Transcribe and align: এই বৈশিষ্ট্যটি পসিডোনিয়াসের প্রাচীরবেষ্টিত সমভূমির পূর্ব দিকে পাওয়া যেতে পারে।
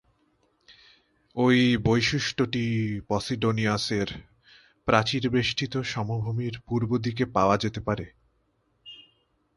এই 1.35 1.77
বৈশিষ্ট্যটি 1.77 2.63
পসিডোনিয়াসের 3.07 4.07
প্রাচীরবেষ্টিত 4.87 5.73
সমভূমির 5.85 6.55
পূর্ব 6.67 6.97
দিকে 6.97 7.23
পাওয়া 7.25 7.55
যেতে 7.57 7.79
পারে। 7.81 8.05